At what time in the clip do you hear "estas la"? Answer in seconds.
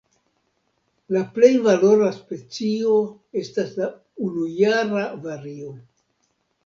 3.43-3.91